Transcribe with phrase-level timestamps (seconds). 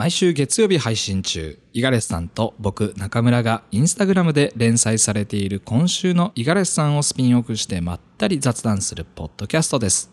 [0.00, 10.10] 毎週月曜日配信中、五十嵐さんと僕、中村がインスタグラムで連載されている今週の五十嵐さんをスピンオフしてまったり雑談するポッドキャストです。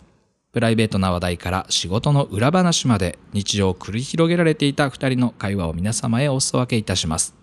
[0.52, 7.34] プライベートな話題から仕事の裏話まで日常を繰り広げられていた二人の会話を皆様へお裾分けいたします。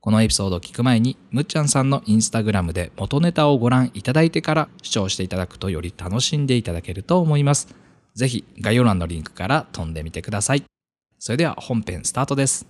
[0.00, 7.74] このエピソードを聞く前に、むっちゃんさんのインスタグラムで元ネタをご覧いただいてから視聴していただくとより楽しんでいただけると思います。
[8.14, 10.71] ぜひ概要欄のリンクから飛んでみてください。
[11.24, 12.66] それでは本編スタートです。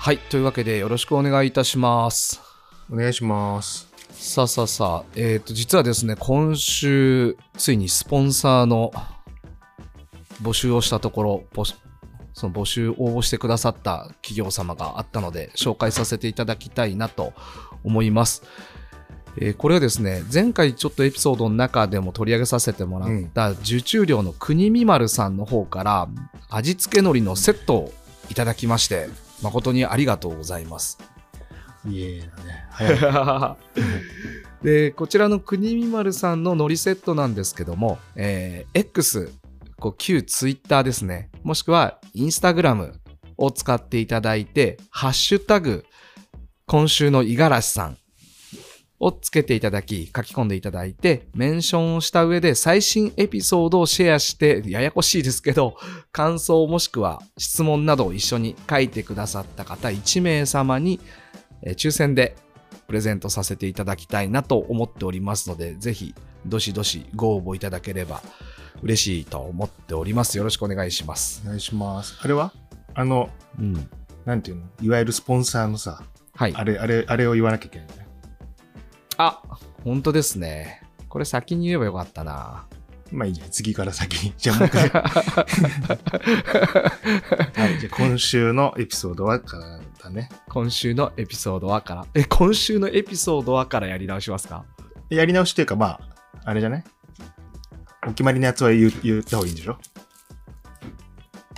[0.00, 2.40] はい、というわけでよろしくお願いいたします。
[2.90, 3.86] お願いします。
[4.10, 8.90] さあさあさあ、えっ、と、実はですね、今週、ついにスポンサーの
[10.42, 11.76] 募集をしたところ、募
[12.34, 17.34] その募集応募してくださった企業様があったので、紹介させていただきたいなと
[17.84, 18.42] 思います。
[19.38, 26.08] えーこれはですね、前回ちょっとエピソードの中でも取り上げさせてもらった、受注量の国見丸さんの方から、
[26.50, 27.92] 味付け海苔のセットを
[28.30, 29.08] いただきまして、
[29.42, 30.98] 誠にありがとうございます。
[31.88, 32.64] いえだね。
[32.70, 33.56] 早い。
[34.62, 39.32] でこちらの国見丸さんの海苔セットなんですけども、えー X
[39.80, 43.00] こう旧ツイッターですねもしくはインスタグラム
[43.36, 45.84] を使っていただいて「ハッシュタグ
[46.66, 47.96] 今週の五十嵐さん」
[49.02, 55.76] をつけていただき書き込んでいただいてメンションをした上で最新エピソードをシェアしてややこしいですけど
[56.12, 61.00] 感想もしくは質問などを一緒に書いてくださった方1名様に
[61.62, 62.36] えー抽選で
[62.86, 66.14] プレゼントさせていただきたいなと思っておりますので、ぜひ、
[66.44, 68.20] どしどしご応募いただければ
[68.82, 70.36] 嬉しいと思っております。
[70.36, 71.40] よろしくお願いします。
[71.46, 72.18] お願いします。
[72.20, 72.52] あれは？
[72.94, 73.88] あの、うん。
[74.26, 74.64] なんていうの？
[74.82, 76.02] いわゆるスポンサーのさ、
[76.34, 76.54] はい。
[76.54, 78.01] あれ、あれ、あれを言わなきゃいけないね。
[79.18, 79.40] あ、
[79.84, 80.82] 本当ですね。
[81.08, 82.66] これ先に言えばよかったな。
[83.10, 83.50] まあいいじゃん。
[83.50, 84.32] 次から先に。
[84.38, 84.88] じゃあもう一回。
[84.88, 85.00] は
[87.68, 87.78] い。
[87.78, 90.30] じゃあ今週のエピソードはからだね。
[90.48, 92.06] 今週のエピソードはから。
[92.14, 94.64] え、今週のエピソードはからやり直しますか？
[95.10, 96.00] やり直しっていうか、まあ、
[96.44, 96.84] あれじゃない？
[98.06, 99.78] お決まりのやつは言う言った方がいいんでしょ？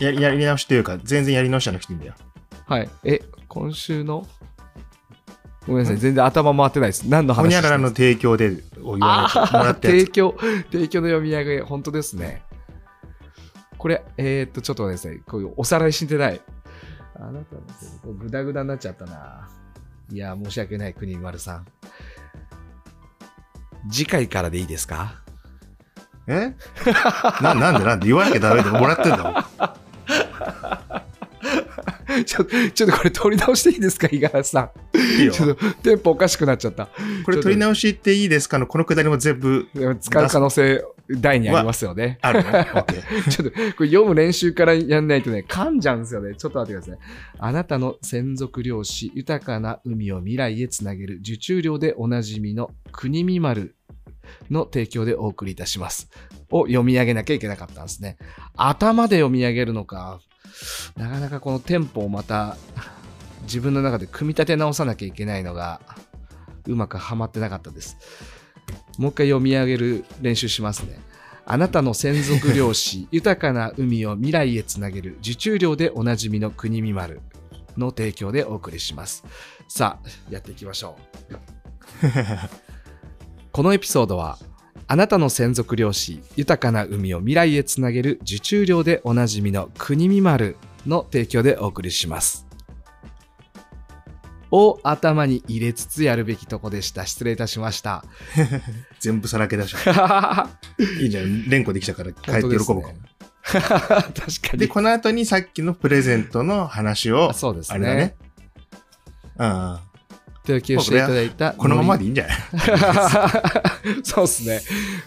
[0.00, 2.14] ややり直しというか、全然やり直しじゃなくていいんだよ。
[2.66, 2.90] はい。
[3.04, 4.26] え、今週の？
[5.66, 5.98] ごめんなさい。
[5.98, 7.08] 全然頭回ってないです。
[7.08, 9.98] 何のほ話にゃららの提供でを言わあなきゃもらあったやつ。
[10.00, 10.36] 提供、
[10.72, 12.42] 提供の読み上げ、本当ですね。
[13.78, 16.40] これ、えー、っと、ちょっとですね、こういうおさらいしてない。
[17.16, 17.56] あなた
[18.06, 19.48] のグダグダになっちゃったな。
[20.10, 21.66] いや、申し訳ない、国丸さん。
[23.90, 25.20] 次回からでいいですか？
[26.26, 26.54] え？
[27.42, 27.84] ななんで？
[27.84, 28.06] なんで？
[28.06, 29.34] 言わなきゃダメでもらってんだもん。
[32.24, 32.44] ちょ
[32.74, 34.70] ちょっとこれ取り直していいですか、五十嵐さん？
[35.16, 36.88] いいよちょっとテンポおかしくなっちゃった。
[37.24, 38.58] これ取り直しっていいですか？
[38.58, 39.68] のこのくだりも全部
[40.00, 42.18] 使う可能性大にありますよね。
[42.22, 42.50] あるの
[42.82, 43.30] ?OK。
[43.30, 46.34] ちょっと、これ読む練習からやんないとね、噛んじゃうんですよね。
[46.34, 47.06] ちょっと待ってください。
[47.38, 53.74] あなたの専属漁師、豊かな海を未来へつなげる受注量でおなじみの国見丸
[54.50, 56.08] の提供でお送りいたします。
[56.50, 58.16] を読み上げなきゃいけなかったんですね。
[58.56, 60.20] 頭で読み上げるのか、
[60.96, 62.56] なかなかこのテンポをまた
[63.44, 65.80] 自分の中で組み立て直さなきゃいけないのが
[66.66, 67.96] うまくはまってなかったです。
[68.98, 70.98] もう一回読み上げる練習しますね。
[71.46, 77.20] あなたの専属漁師、豊かな海を未来へつなげる受注量でおなじみの国見丸
[77.76, 79.24] の提供でお送りします。
[79.68, 80.96] さあ、やっていきましょ
[81.30, 81.36] う。
[83.52, 84.38] このエピソードは、
[84.86, 90.56] あなたの専属漁師、豊かな海を未来へつなげる受注量でおなじみの国見丸
[90.86, 92.43] の提供でお送りします。
[94.54, 97.06] を頭に入れつつやるべきとこでした。
[97.06, 98.04] 失礼いたしました。
[99.00, 100.48] 全部さらけ出し確か
[101.02, 101.48] いいじゃん。
[101.48, 102.82] 連呼できたから帰って喜ぶかも。
[104.52, 104.58] に。
[104.58, 107.74] で、この後にさっきのプレゼントの話を、あそうですね。
[107.74, 108.14] あれだね。
[109.38, 109.78] うんうん。
[110.46, 111.52] 提供していただいた。
[111.54, 112.36] このままでいいんじゃない？
[114.02, 114.60] そうですね。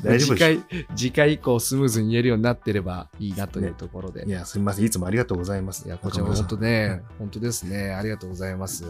[0.03, 0.63] 大丈夫次回、
[0.95, 4.25] 次回以降スムーズに言えるようになってればいいなというところで。
[4.25, 4.85] いや、すみません。
[4.85, 5.85] いつもありがとうございます。
[5.85, 7.91] いや、こちらも本当ね、本当ですね。
[7.93, 8.83] ありがとうございます。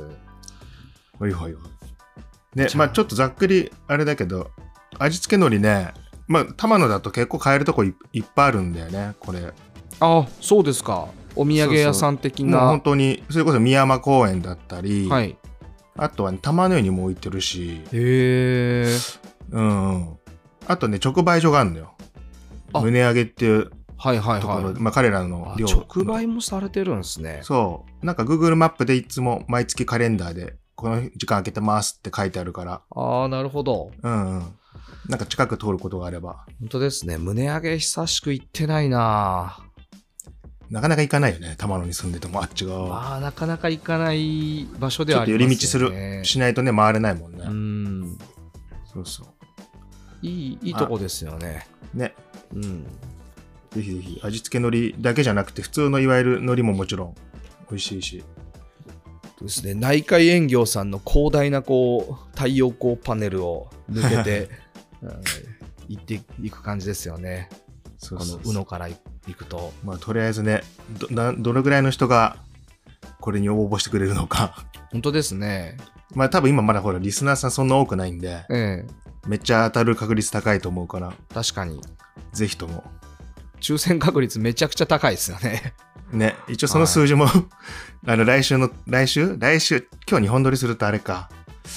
[1.19, 2.59] ほいほいほい。
[2.59, 4.51] ねまあちょっとざっくりあれだけど、
[4.99, 5.93] 味付け海苔ね、
[6.27, 9.53] まあ玉野だと結構買えるとこいいっぱいあるんだよね、これ。
[9.99, 11.07] あ、そうですか。
[11.35, 12.57] お土産屋さん的な。
[12.57, 15.37] もう本当に、それこそ宮山公園だったり、はい。
[15.95, 18.85] あとは、ね、玉の湯にも置いてるし、へえ。
[19.51, 20.17] うんうん。
[20.67, 21.93] あとね、直売所があるのよ。
[22.73, 24.73] あ胸揚げっていうはいはいところ、はい。
[24.75, 27.39] まあ彼らの直売もされてるんですね。
[27.43, 28.05] そう。
[28.05, 32.81] なんか Google マップでいつも毎月カレンダーで、この時間空けてますって書いてあるから。
[32.91, 33.89] ああ、なるほど。
[34.03, 34.45] うんうん。
[35.09, 37.17] なんか近く通ることがあれば、本当ですね。
[37.17, 39.57] 胸上げ久しく行ってないな
[40.69, 41.55] なかなか行かないよね。
[41.57, 42.89] 玉野に住んでても、あっち側は。
[42.89, 45.89] まあ、なかなか行かない場所でちょっとはありますよね。
[45.89, 47.39] 寄り道する、しないとね、回れないもんね。
[47.43, 48.17] うん。
[48.93, 49.23] そうそ
[50.21, 51.65] いい、いいとこですよね。
[51.95, 51.97] う。
[51.97, 52.13] ね。
[52.53, 52.83] うん。
[53.71, 57.15] ぜひぜひ、味付け海苔だけじゃなくて、普通のいわゆる海苔ももちろん
[57.71, 58.23] 美味しいし。
[59.45, 59.73] ですね。
[59.73, 64.49] 内海園業さんの広大なこう、太陽光パネルを抜けて、
[65.01, 65.11] うん
[65.87, 67.49] 行っていく感じですよね。
[68.09, 68.97] このそうそうそう宇野から行
[69.33, 69.73] くと。
[69.83, 70.61] まあ、とりあえずね
[70.99, 72.37] どな、どのぐらいの人が
[73.19, 74.65] これに応募してくれるのか。
[74.91, 75.77] 本当ですね。
[76.13, 78.85] まあ、多分今まだほら、リスナーさんそんな多くないんで、ええ。
[79.27, 81.81] めっちゃ当たる確率高いと思うから、確かに。
[82.31, 82.83] ぜひとも。
[83.59, 85.73] 抽選確率めちゃくちゃ高いですよね。
[86.11, 87.27] ね、一応その数字も、
[88.05, 89.35] あの、来週の、来週？
[89.37, 89.87] 来週？
[90.09, 91.29] 今日日本撮りするとあれか。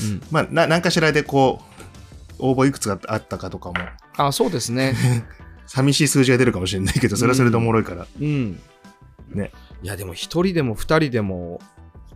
[0.02, 0.22] うん。
[0.31, 1.70] まあ、な、何かしらでこう、
[2.38, 3.75] 応募いくつがあったかとかも、
[4.17, 4.94] あ、そうですね。
[5.67, 8.06] 寂しい数字が出るかもしれないけど、それはそれでおもろいから。
[8.20, 8.61] うん。
[9.28, 9.52] ね。
[9.82, 11.61] いや、でも一人でも二人でも、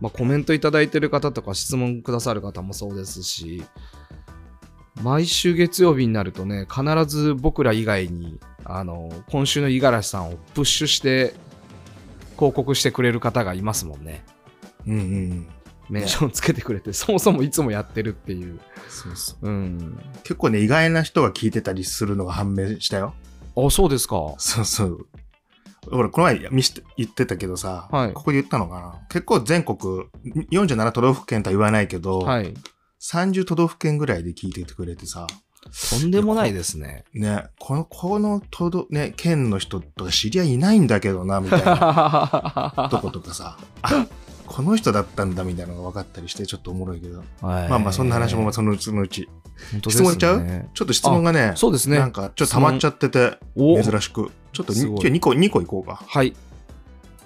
[0.01, 3.63] まあ、コメントいただいてる方とか質問くださる方もそうですし、
[5.01, 11.33] 毎週月曜日になるとね、必ず僕ら以外に、あの、今週の五十嵐さんをプッシュして、
[12.35, 14.23] 広告してくれる方がいますもんね。
[14.87, 15.03] うんうんう
[15.33, 15.47] ん。
[15.89, 18.59] メンションつけてくれて、そもそもいつもやってるっていう。
[18.89, 19.47] そうそう。
[19.47, 19.99] うん。
[20.23, 23.13] 結構ね、意外な人が聞いてたりするのが判明したよ。
[23.55, 24.33] あ、そうですか。
[24.37, 25.07] そうそう。
[25.91, 29.77] ほら、この前見して言ってたけどさ、はいここで言ったのかな結構全国
[30.51, 32.53] 47都道府県とは言わないけど、はい。
[33.01, 35.27] 30都道府県ぐらいで聞いててくれてさ、
[35.89, 37.03] とんでもないですね。
[37.13, 44.07] ね、この、この都道、ね、県の人とか知り合いいないんだけどな、みたいな とことかさ、あ、
[44.45, 49.21] この人だったんだみたいなのが分かったりして、ちょっとおもろいけど、ままあまあ、そんな話もまあそのうちのうち。
[49.21, 49.27] ね
[49.89, 50.65] 質問いっちゃう？
[50.73, 51.97] ちょっと質問がね、そうですね。
[51.97, 54.29] なんかちょっと溜まっちゃってて、お珍しく。
[54.51, 56.01] ちょっと今日2個、2個いこうか。
[56.05, 56.35] はい。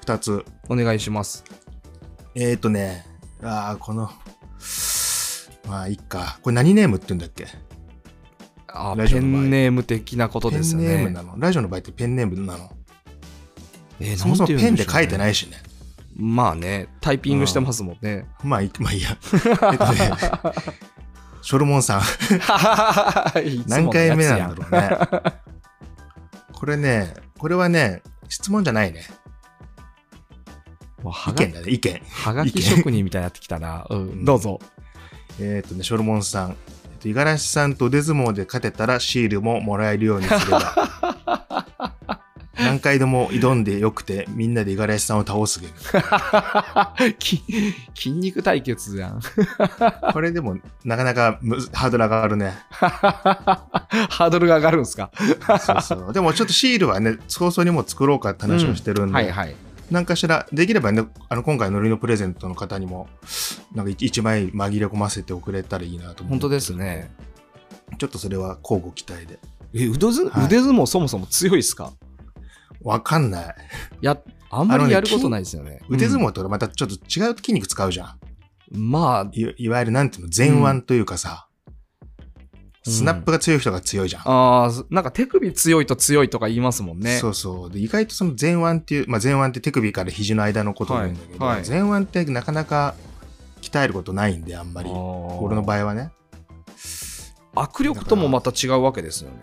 [0.06, 0.46] 2つ。
[0.70, 1.44] お願いします。
[2.36, 3.06] えーとね、
[3.44, 4.12] ああ、この、
[5.68, 6.38] まあ、いいか。
[6.44, 7.48] これ何ネームって言うんだっけ？
[8.74, 11.16] あペンネーム的なことですよペンネームね。
[11.16, 12.72] なのラジオの場合ってペンネームなの
[14.00, 15.18] えーそもそもペンで書いてい。
[15.18, 15.58] ないしね。
[16.16, 18.26] まあね、タイピングしてますもんね。
[18.44, 19.18] まあいい、まあ いいや。
[19.72, 20.12] えっとね、
[21.42, 22.02] ショルモンさん、
[23.68, 25.34] 何回目なんだろうね。
[26.52, 29.04] これね、これはね、質問じゃないね。
[31.28, 32.02] 意見だね、意見。
[32.10, 33.86] はがき職人みたいになってきたな。
[33.90, 34.60] うん、どうぞ。
[35.40, 36.58] えっ、とね、ショルモンさん。
[37.00, 40.76] えっと、五十嵐さんと腕相撲で勝てたらシールももらえるようにすれば。
[42.60, 47.14] 何回でも挑んでよくて、みんなで五十嵐さんを倒すゲーム。
[47.18, 47.42] き
[47.96, 49.22] 筋肉対決じゃん。
[50.12, 51.40] これでも、なかなか
[51.72, 52.54] ハードル上がるね。
[52.70, 55.10] ハードルが上がるんですか？
[55.66, 56.14] そうそう。
[56.14, 59.56] でもちょっとシールはね、早々にもう作ろうかって話をしてるんで、はいはい。
[59.92, 63.08] なんかしら、できればね、あの、今回のりのプレゼントの方にも、
[63.74, 66.30] なんか一一枚紛れ込ませてくれたらいいなと思う。
[66.30, 67.12] 本当ですね。
[67.98, 69.40] ちょっとそれは交互期待で。
[69.74, 71.94] え、腕相撲そもそも強いですか？
[72.82, 73.56] わかんない。
[74.02, 74.18] や、
[74.50, 75.80] あんまりやることないですよね。
[75.90, 78.20] 腕相撲、撲とまたちょっと違う筋肉使うじゃん。
[78.72, 81.49] まあ、いいわゆるなんていうの、前腕というかさ、うん
[82.84, 84.22] スナップが強い人が強いじゃん。
[84.26, 87.18] あーなんか手首強いと強いとか言いますもんね。
[87.18, 87.72] そうそう。
[87.72, 92.96] で、意外とその前腕っていう、まあ、前腕って手首から肘の間のことを言うんだけど、はいはい前腕ってなかなか
[93.62, 94.90] 鍛えることないんで、あんまり。
[94.90, 96.12] 俺の場合はね。
[97.56, 99.38] 握力ともまた違うわけですよね。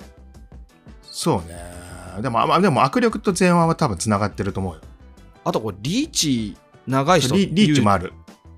[1.02, 2.22] そうね。
[2.22, 4.80] でも、あまあでも握力と前腕は多分繋がってると思うよ。
[5.44, 6.56] あとこれリーチ
[6.86, 8.12] 長い人リリーチもある。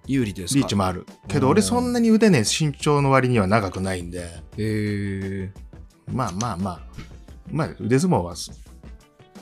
[0.09, 0.59] 有利ですか？
[0.59, 1.07] リーチもある。
[1.29, 5.53] けどうん俺そんなに腕ね、身長の割には長くないんで、へえ
[6.13, 6.81] まあまあまあ、
[7.51, 8.35] まあ腕相撲は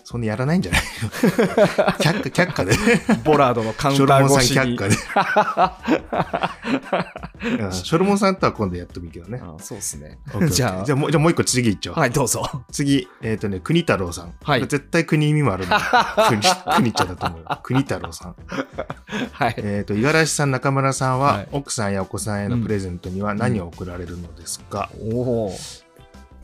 [0.06, 0.80] そそんなやらないんじゃない？
[1.98, 2.76] 却下、却下で。
[3.25, 5.26] ボラードのカウンショルモンさんター越しに却
[5.82, 5.88] 下
[7.42, 7.56] で。
[7.66, 9.40] うんショルモンさんとは今度やってもいいけどね。
[9.42, 11.98] あそうですねじゃあじゃあもうじゃあもう一個次行っちゃおう。
[11.98, 14.32] はいどうぞ次、えっ、とね、国太郎さん。
[14.44, 15.80] はい絶対国意味もあるんだよ
[16.28, 16.40] 国、
[16.76, 17.58] 国ちゃんだと思うよ。
[17.64, 18.36] 国太郎さん。
[19.32, 25.58] はいえっ、と、五十嵐さん、中村さんは、はい奥さんやお子さんへのプレゼントには何を贈られるのですか、おお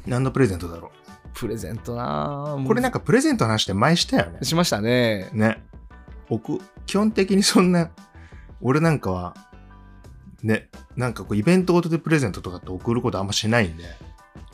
[0.06, 0.90] 何のプレゼントだろ
[1.34, 2.56] プレゼントな。
[2.58, 4.38] うこれなんかプレゼントの話って前したよね。
[4.42, 5.30] しましたね。
[5.32, 5.62] ね。
[6.28, 7.90] 僕、基本的にそんな、
[8.60, 9.34] 俺なんかは、
[10.42, 13.84] ね、なんかこうイベントごとでプレゼントとかって送ることあんましないんで、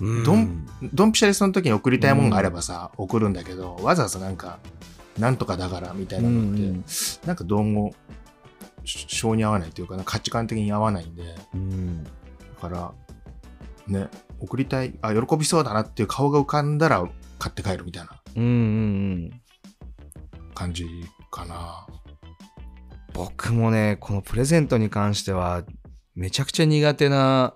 [0.00, 0.24] うん。
[0.24, 4.58] どんドンピシャでその時に送りたいもんがあればさ、送るんだけど、わざわざなんか、
[5.18, 6.84] なんとかだからみたいなのって、うん
[7.26, 7.94] なんかどうも、
[8.84, 12.06] し性に合わないというかな、価値観的に合わないんで、だうん。
[12.60, 12.92] から、
[13.88, 14.08] ね、
[14.40, 17.06] 送りたい、あ、喜びそうだなっていう顔が浮かんだら
[17.38, 18.54] 買って帰るみたいなうんうんう
[19.26, 19.40] ん。
[20.54, 20.86] 感じ
[21.30, 21.86] かな。
[23.12, 25.64] 僕もね、このプレゼントに関しては、
[26.14, 27.54] めちゃくちゃ苦手な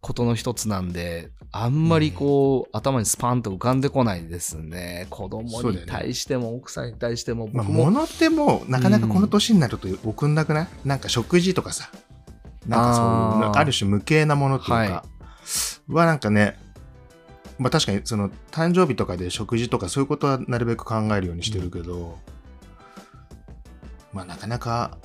[0.00, 5.06] ことの一つなんで、あんまりこう、頭にスパンと浮かんでこないですね。
[5.10, 7.84] 子供にそうだよね対しても、奥さんに対しても、まあ、僕も。
[7.86, 11.90] 物ってもうなかなかこの年になると送んなくない、なんか食事とかさ、
[12.66, 15.04] なんかそういう、あーなんかある種無形なものっていうか、は
[15.88, 16.58] はなんかね、
[17.58, 22.18] まあ確かにその誕生日とかで食事とかそういうことはなるべく考えるようにしてるけど、
[24.12, 24.98] まあなかなか、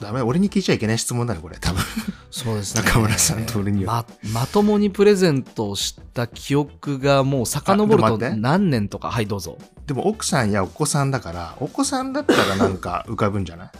[0.00, 1.82] ダメ、俺に聞いちゃいけない質問だね、これ、多分。
[2.30, 2.82] そうですね。
[2.82, 4.40] 中村さんと俺にはま。
[4.40, 9.10] まともにプレゼントをした記憶がもう遡ると何年とか。
[9.10, 9.58] はい、どうぞ。
[9.86, 13.70] でも奥さんやお子さんだから、お子さんだったらなんか浮かぶんじゃない？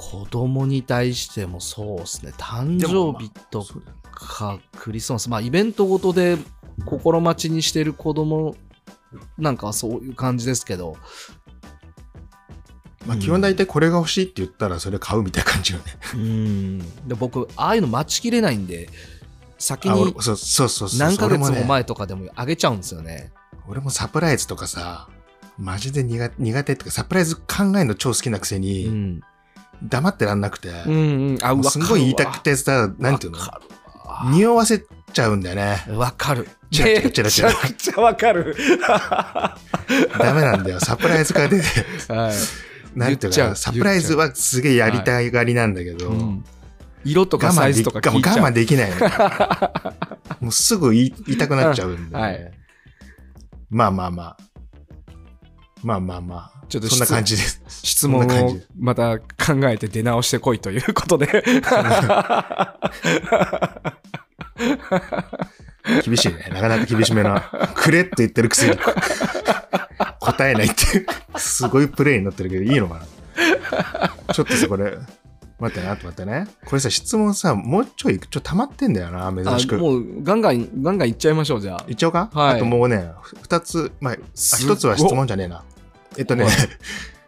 [0.00, 2.32] 子供に対してもそうですね。
[2.38, 3.66] 誕生日と
[4.10, 5.28] かクリスマス。
[5.28, 6.38] まあイベントごとで
[6.86, 8.56] 心待ちにしてる子供
[9.36, 10.96] なんかはそういう感じですけど。
[13.06, 15.84] まあ基本大体これが欲しいって言ったらそれ買うみたいな感じよね。
[16.14, 16.78] うん。
[17.06, 18.88] で僕、ああいうの待ちきれないんで、
[19.58, 20.98] 先にそうそうそうそう。
[20.98, 23.32] 何ヶ月も前とかでもあげちゃうんですよね。
[23.68, 25.08] 俺もサプライズとかさ、
[25.58, 27.44] マジで苦苦手っていうか、サプライズ考
[27.76, 29.20] えるの超好きなくせうに、ん。
[29.82, 31.64] 黙ってらんなくて、うんうん。
[31.64, 33.38] すんごい言いたくてさ、なんていうの？
[34.32, 35.84] 匂わせちゃうんだよね。
[35.94, 36.48] わかる。
[36.70, 38.56] チラチラチラチラめちゃくちゃわかる。
[40.18, 40.80] ダメなんだよ。
[40.80, 41.66] サプライズが出て、
[42.12, 42.34] はい。
[42.94, 46.44] なんていうか、サプライズはすげえやりたいがりなんだけど、うん
[47.02, 48.38] 色とか我サイズとか聞いちゃう。
[48.40, 48.96] 慢できないの。
[50.40, 52.52] もうすぐ言い言いたくなっちゃうんで、うんはい
[53.70, 54.36] まあまあまあ。
[55.82, 56.59] まあまあまあ。
[56.70, 57.60] ちょっとそんな感じです。
[57.82, 59.24] 質問をまた考
[59.64, 61.44] えて出直してこいということで。
[66.04, 66.48] 厳しいね。
[66.52, 67.40] なかなか厳しめな。
[67.74, 68.78] くれって言ってるくせに
[70.20, 71.06] 答えないって。
[71.36, 73.04] すごいプレイになってるけど、いいのかな
[74.32, 74.96] ちょっとさ、これ、
[75.58, 76.46] 待ってね、あと待ってね。
[76.66, 79.76] これさ、質問さ、もうちょい、ちょっと溜まってんだよな、あ珍しく。
[79.78, 81.84] もうガンガン、ガンガンいっちゃいましょう、じゃあ。
[81.88, 82.30] いっちゃおうか？
[82.32, 83.10] はいあともうね、
[83.42, 85.64] 二つ、まあ、一つは質問じゃねえな。
[86.18, 86.52] えっとねはい、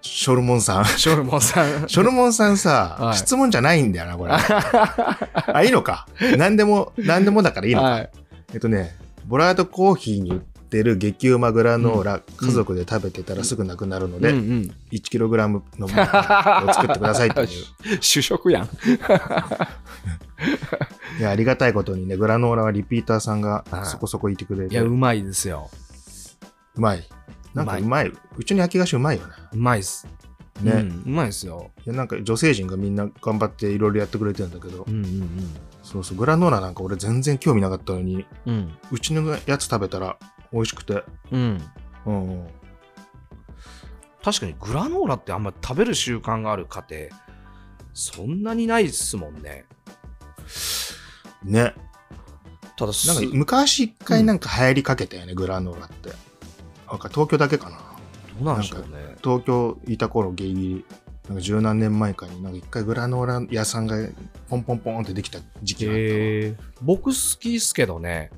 [0.03, 0.85] ショルモンさん。
[0.85, 1.89] ショルモンさん。
[1.89, 4.33] ショルモンさんさ、はい質問じゃないんだよな、これ。
[5.55, 6.07] あ、いいのか？
[6.37, 7.87] 何でも、何でもだからいいのか。
[7.89, 8.11] はい。
[8.53, 8.97] えっとね、
[9.27, 14.75] ボラードコーヒーに売ってる激うまグラノーラ、ん家族で食べてたらすぐなくなるので、うんうん。
[14.91, 15.89] 1kg のものを
[16.75, 17.49] 作ってくださいっていう。
[18.03, 18.65] 主食やん。
[21.19, 25.71] いや、ありがたいことにね、グラノーラはリピーターさんがはいそこそこいてくれいや、て、ううまいですよ。
[26.75, 27.07] まい。
[27.55, 28.13] なんかうまい。
[28.37, 29.33] うちの焼き菓子うまいよね。
[29.53, 30.07] うまいっす。
[30.63, 30.73] ね。
[30.73, 31.71] うんうまいですよ。
[31.85, 38.55] いやなんか女性陣がみんな頑張っていろいろやってくれてるんだけど、うんうんそうそう、グラノーラなんか俺全然興味なかったのに、うん。
[38.55, 38.79] うん。
[38.91, 40.17] うちのやつ食べたら
[40.53, 41.61] 美味しくて、うん。
[42.07, 42.49] うんうん。
[44.23, 47.09] 確かにグラノーラってあんま食べる習慣がある家庭、
[47.93, 49.65] そんなにないっすもんね。
[51.43, 51.75] ね。
[52.77, 56.13] ただす、なんか昔一回なんか流行りかけたよね、グラノーラって。
[56.93, 57.79] なんか東京だけかな。
[57.79, 57.83] ど
[58.43, 59.17] うなんでしょうね。
[59.25, 60.85] 東京いた頃ギリギリ、
[61.27, 63.97] なんか十何年前かに、なんか一回グラノーラ屋さんが
[64.49, 68.31] ポンポンポンってできた時期があっへえ僕好きっすけどね。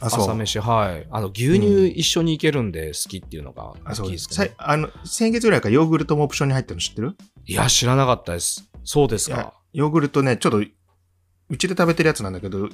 [0.00, 1.06] 朝飯、はい。
[1.10, 7.16] あの、牛乳一緒にいけるんで好きっていうのがきいですけど、さいあの、先月ぐらいからヨーグルトもオプションに入ってるの知ってる？
[7.46, 8.68] いや、知らなかったです。
[8.82, 9.54] そうですか。
[9.72, 12.72] ヨーグルトね、ちょっと、うちで食べてるやつなんだけど、い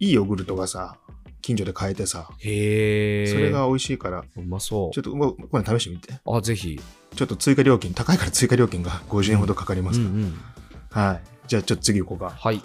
[0.00, 0.98] いヨーグルトがさ、
[1.42, 3.26] 近所で買えてさ、へえ。
[3.26, 5.00] それが美味しいから、うまそうちょ。
[5.00, 6.14] っともう、これ試してみて。
[6.24, 6.80] あ、ぜひ。
[7.14, 10.32] ちょっと追加料金、高いから追加料金が50円ほどかかりますうん
[10.92, 11.02] から。
[11.02, 11.12] うん。
[11.12, 11.22] はい。
[11.48, 12.30] じゃあちょっと次行こうか。
[12.30, 12.62] はい。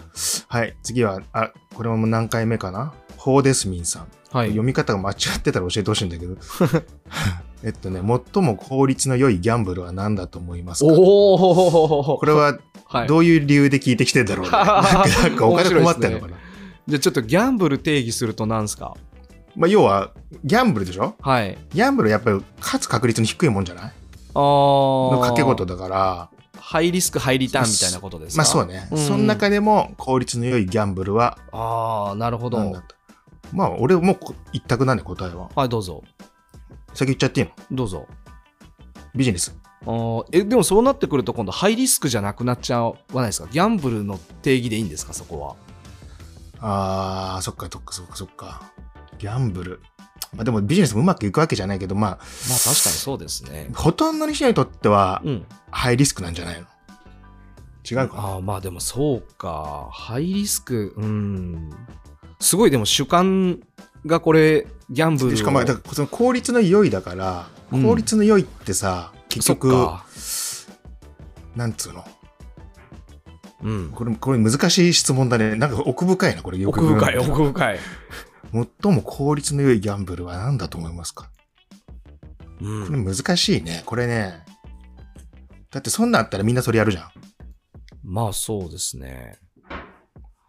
[0.48, 0.78] はい。
[0.84, 2.94] 次は、あ、これも何回目かな？
[3.18, 4.08] ホーデスミンさん。
[4.32, 4.50] はい。
[4.50, 6.38] 読み方が間違ってたら教えてほしいんだけど。
[7.64, 8.02] えっとね、
[8.34, 10.92] 最も効率の良いギャンブルは何だと思いますか？
[10.94, 14.52] おおこれははい、どういう理由で聞いてきてんだろうね。
[14.56, 16.38] なんかなんかお金困ってんのかな？
[16.88, 18.96] じゃあちょっとギャンブル定義すると何すか？
[19.56, 20.12] まあ、要は、
[20.44, 21.16] ギャンブルでしょ？
[21.20, 21.58] はい。
[21.74, 23.92] ギャンブルやっぱり勝つ確率の低いもんじゃない？
[24.36, 26.30] あのー掛け事だから、
[26.60, 28.44] ハイリスク、ハイリターンみたいなことですか？
[28.44, 28.88] まあそうね。
[28.92, 32.82] うんその中でも効率の良いギャンブルはああ、なるほど。
[33.52, 34.18] まあ俺もう
[34.54, 35.50] 一択なんで答えは。
[35.56, 36.04] はい、どうぞ。
[36.94, 37.54] 先言っちゃっていいの？
[37.72, 38.06] どうぞ。
[39.16, 39.56] ビジネス。
[39.86, 43.48] あーえでもそうなってくると今度ハイリスクじゃなくなっちゃわないですか？
[43.52, 45.14] ギャンブルの定義でいいんですか？
[45.14, 45.56] そこは
[46.60, 48.62] あー、そっかそっかそっかそっか。
[49.20, 49.82] ギャンブル。
[50.36, 53.70] まあでもビジネスもうまくいくわけじゃないけど、ままあ確かにそうですね。
[53.74, 55.46] あ、ほとんどの人にとってはうん。
[55.72, 56.68] ハイリスクなんじゃないの？
[57.90, 58.24] 違うかな？
[58.24, 59.90] ああまあでもそうか。
[59.92, 61.70] ハイリスクうん。
[62.40, 63.62] すごいでも主観
[64.06, 65.36] がこれギャンブルを。
[65.36, 67.84] しかもだその効率の良いだからうん。
[67.84, 70.06] 効率の良いってさ、結局か。
[71.56, 72.04] なんつうの？
[73.64, 73.92] うん。
[73.92, 75.56] これこれ難しい質問だね。
[75.56, 77.80] なんか奥深いなこれ奥深い奥深い、
[78.82, 81.30] 最も効率の良いギャンブルは何だと思いますか？
[82.62, 83.84] うん、これ難しいね。
[83.86, 84.46] これね。
[85.72, 87.10] だってそんなんあったらみんなそれやるじゃん。
[88.04, 89.38] まあそうですね。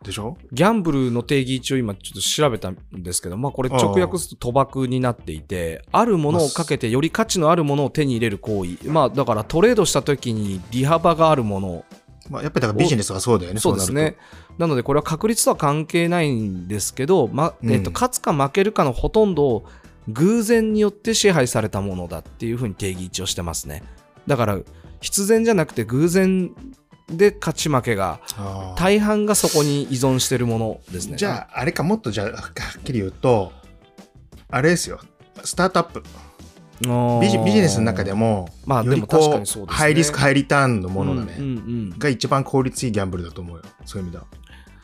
[0.05, 0.39] でしょ？
[0.53, 8.89] ギャンブルの定義一応今ちょっと調べたんですけど、まあこれ直訳すると賭博になっていて、あるものをかけてより価値のあるものを手に入れる行為。
[8.89, 11.85] まあだからトレードした時に利幅があるもの。
[12.31, 14.17] まあ、やっぱりだからビジネスはそうだよねそうですね。
[14.59, 19.65] なのでこれは確率とは関係ないんですけど、まうんえっと、勝つか負けるかのほとんどを
[20.09, 23.83] 偶然によって支配されたものだっていうふうに定義一応してますね。
[24.27, 24.59] だから
[25.01, 26.53] 必然じゃなくて偶然
[27.09, 28.21] で勝ち負けが
[28.77, 31.17] 大半がそこに依存してるものですね。
[31.17, 32.33] じゃああれかもっとじゃあは
[32.79, 33.53] っきり言うと
[34.51, 35.01] あれですよ
[35.45, 36.28] スタートアップあ
[36.81, 39.77] ビジビジネスの中でも、まあよりでも確かこうにそうですね。
[39.77, 41.49] ハイリスクハイリターンのものだね、うんう
[41.95, 41.99] ん。
[41.99, 43.63] が一番効率いいギャンブルだと思うよ。
[43.85, 44.25] そういう意味では。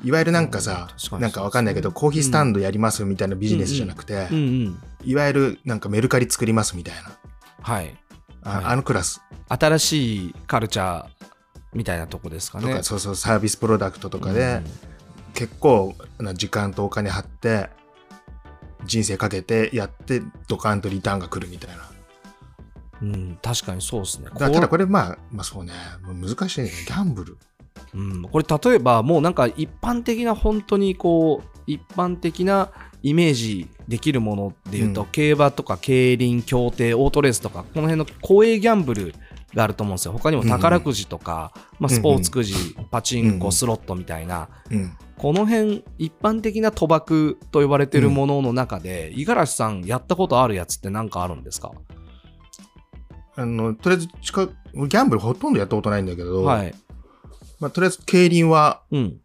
[0.02, 4.78] いわゆるなんかさ、うんなんかわかんないけど、コーヒースタンドやりますみたいなビジネスじゃなくて、うんうんうん。
[5.04, 7.12] いわゆるなんかメルカリ作りますみたいな。
[7.60, 7.96] はい。
[8.42, 8.64] あ,、はい。
[8.66, 9.22] あのクラス。
[9.48, 11.06] 新しいカルチャー
[11.72, 12.68] みたいなとこですかね。
[12.68, 14.64] とか、そうそうサービスプロダクトとかで、うん。
[15.34, 17.68] 結構な時間とお金張って
[18.84, 21.90] 人生かけてやってドカンとリターンが来るみたいな。
[23.02, 24.26] うん、確かにそうですね。
[24.26, 25.72] だからただこれまあまあそうね。
[26.06, 26.70] 難しいね。
[26.86, 27.38] ギャンブル。
[27.94, 32.70] うん、これ例えばもうなんか一般的な本当にこう一般的な
[33.02, 35.06] イメージできるものでいうと、うん。
[35.08, 39.14] 競馬とか競輪競艇オートレースとかこの辺の公営ギャンブル
[39.54, 40.12] があると思うんですよ。
[40.12, 42.54] 他にも宝くじとか、まあ、スポーツくじ、
[42.90, 44.48] パチンコ、うんスロットみたいな。
[44.70, 51.72] うんこの辺一般的な賭博と呼ばれてるものの中で五十嵐さんやったことあるやつって何かあるんですか？
[53.34, 56.74] あのとりあえず近くギャンブルほとんどやったことないんだけど、はい、
[57.58, 59.18] まあ、とりあえず競輪はうん、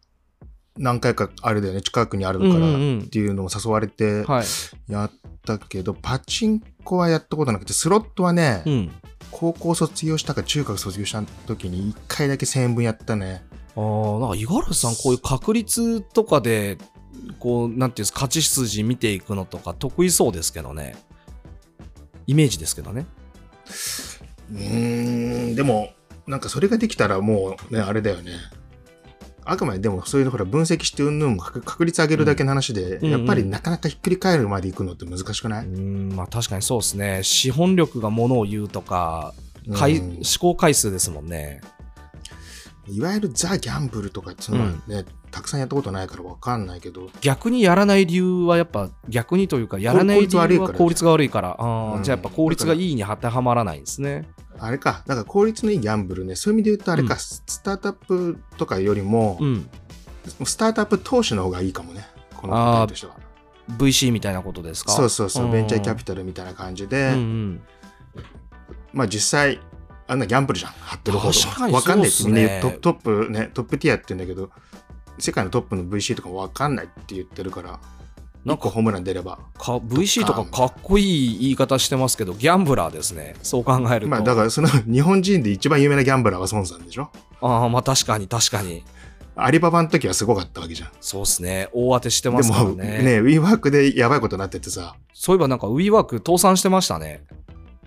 [0.78, 3.08] 何回かあれだよね近くにあるうんからっうんうん。
[3.10, 4.46] ていうのも誘われてはい、
[4.90, 5.10] やっ
[5.44, 8.90] たけど、パチンコはやったことなくてスロットはね、うん、
[9.30, 16.78] 高校卒業したか中学卒業した時に1回だけ1000円分やったねああ、なんか五十嵐さん、こういう確率とかで、
[17.38, 20.96] こう、なんていうんですか、勝ち筋見ていくのとか得意そうですけどね。
[22.26, 23.06] イメージですけどね。
[24.52, 25.90] うーんでも
[26.26, 28.32] なんかそれができたらもうねあれだよね
[29.44, 37.20] あくまででもそういうのほら分析してうんぬん確確率上げるだけの話で、うんうんやっぱりなかなかひっくり返るまでいくのって難しくない、うん、まあ確かにそうですね。
[37.22, 39.34] 資本力がものを言うとか、
[39.72, 41.60] 回うん思考回数ですもんね。
[42.86, 47.08] いわゆるザ・ギャンブルとかっていうのはね、たくさんやったことないからわかんないけど。
[47.20, 51.56] 逆にやらない理由はやっぱ逆にというかやらない理由は効効率率が悪いから。
[51.58, 52.02] あーうん。
[52.02, 54.28] じゃあやっぱ効率がいいに当てはまらないんですね。
[54.58, 55.02] あれか。
[55.06, 56.34] だから効率のいいギャンブルね。
[56.34, 57.20] そういう意味で言うとあれか、うん。
[57.20, 59.68] スタートアップとかよりも、うん。
[60.44, 62.04] スタートアップ投資の方がいいかもね。
[62.36, 63.14] この答えとしては。
[63.78, 64.92] VC みたいなことですか？
[64.92, 65.52] そうそうそう、ん。
[65.52, 67.60] ベンチャーキャピタルみたいな感じで、うんうん。
[68.92, 69.60] まあ実際
[70.10, 70.72] あんなギャンブルじゃん。
[70.72, 72.94] 貼ってるほど確かにわかんないみんな言うトップトッ
[73.26, 74.50] プねトップティアって言うんだけど
[75.18, 77.78] 世界のトップの VC とかもわかんないって言ってるから
[78.44, 79.38] なんか1個ホームラン出れば。
[79.58, 80.64] か VC とかか。
[80.66, 83.36] っこいい言い方してますけどギャンブラーですね。
[83.42, 87.10] そう考えると、まあだからその日本人で一番有名なギャンブラーは孫さんでしょ？
[87.42, 88.82] ああまあ確かに確かに。
[89.36, 90.90] アリババの時はすごかったわけじゃん。
[91.00, 91.68] そうですね。
[91.72, 93.02] 大当てしてでますからもね。
[93.02, 94.96] ねウィーワークでやばいことになっててさ。
[95.12, 97.24] そういえばなんか WeWork 倒産してましたね。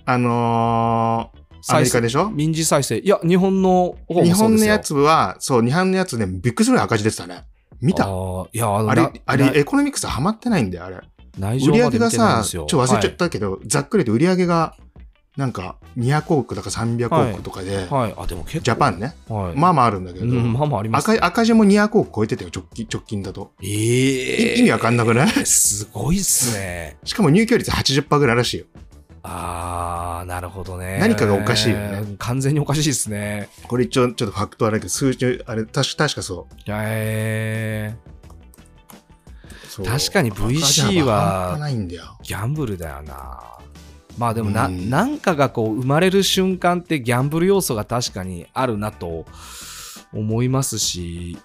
[0.05, 2.29] あのーアメリカでしょ？
[2.29, 2.97] 民事再生。
[2.99, 7.45] いや日本の日本のやつはそう日本のやつねびっくりする赤字出てたね。
[7.81, 8.05] 見た。
[8.05, 10.97] あーいやあのあれな、あれ、なエコノミクスはまってないんだよ、あれ。
[11.37, 14.75] 内売り上げがさ、ちょっと忘れちゃったけど、ざっくりと売り上げが、
[15.35, 18.63] なんか、200億とか300億とかで、はい、はい、あでも結構。
[18.63, 19.15] ジャパンね。
[19.27, 23.51] はい、まあまああるんだけど、うん、まあまああります、赤赤字も200億超えてたよ、直近直近だと。
[23.61, 25.27] ええい意味わかんなくない？
[25.45, 26.97] すごいっすね。
[27.03, 28.65] しかも入居率80%ぐらいらしいよ。
[29.23, 30.97] ああなるほどね。
[30.99, 32.15] 何かがおかしいよね。
[32.19, 33.49] 完全におかしいですね。
[33.67, 36.55] これ一応、ちょっとファクトはあれだけど、数字、あれ、確か確かそう。
[36.67, 38.13] えー
[39.81, 41.57] 確かに VC は。
[42.21, 43.39] ギャンブルだよな。
[44.17, 44.89] まあでもな,、うん。
[44.89, 49.25] なんかがこう生まれる瞬間ってギャンブル要素が確かにあるなと
[50.13, 51.37] 思いますし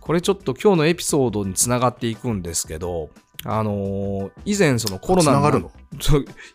[0.00, 3.10] これちょっと今日のエピソードにつながっていくんですけど
[3.46, 5.70] あのー以前そのコロナがるの？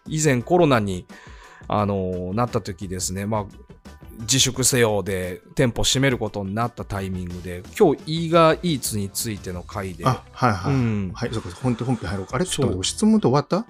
[0.07, 1.07] 以前コロナに
[1.67, 3.45] あのなった時ですね、まあ、
[4.19, 10.73] 自粛せよで店舗閉めることになったタイミングで、今日、イーガーイーツについての回で、あ、はいはい。
[10.73, 12.35] うんはい、そうか、本当本編入ろうか。
[12.35, 13.57] あれ、ちょっと質問って終わった？
[13.57, 13.65] あ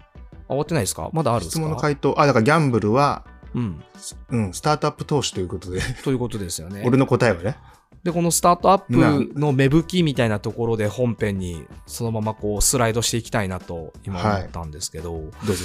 [0.48, 1.10] 終わってないですか？
[1.14, 2.20] まだあるんです質か問の回答。
[2.20, 3.84] あ、だからギャンブルは、うん。
[4.30, 6.84] うん、スタートアップ投資ということで、ということですよね。
[6.86, 7.58] 俺の答えはね。
[8.04, 15.64] で、このスタートアップの芽吹きみたいなところで本編にそのままこうスライドしていきたいなと今思ったんですけど、どうぞどうぞ。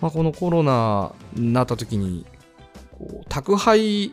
[0.00, 2.26] まあ、このコロナになった時に
[2.92, 4.12] こう宅配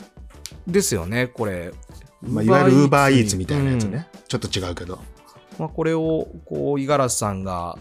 [0.68, 1.74] ですよねこれ、
[2.22, 4.08] まあ、いわゆるウーバーイーツにみたいなやつうんね。
[4.28, 5.00] ちょっと違うけど。
[5.60, 7.78] まあ、これをこう五十嵐さんが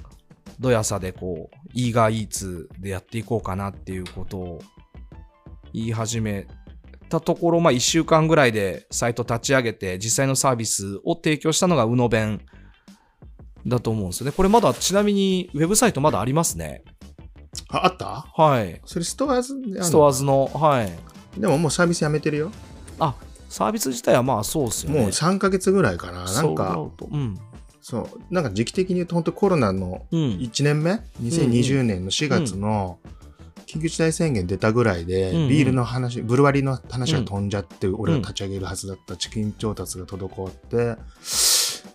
[0.58, 4.62] どやさでこうイーガーイーツでやっていこうかなっていうことを
[5.72, 6.46] 言い始め
[7.10, 12.40] たところ、まあ、1週間ぐらいでサイト立ち上げて実際のサービスを提供したのがうの弁
[13.66, 14.32] だと思うんですよね。
[14.32, 16.82] これまだちなみにウェブサイトまだありますね。
[17.68, 18.26] あ、あった？
[18.34, 18.80] はい。
[18.86, 19.54] それストアーズ？
[19.82, 20.90] ストアーズのはい。
[21.38, 22.50] でももうサービスやめてるよ。
[22.98, 23.14] あ
[23.48, 25.00] サービス自体はまあそうですよね。
[25.00, 26.24] もう3ヶ月ぐらいかな。
[26.24, 27.38] なんか、そううん。
[27.82, 30.20] そう、なんか時期的に言うと本当コロナのうん。
[30.38, 32.98] 1年目、2020年の4月の
[33.70, 40.96] 緊急事態宣言出たぐらいで、うんうんビールの話、ブルワリーの話が飛んじゃって、俺が立ち上げるはずだったチキン調達が滞って、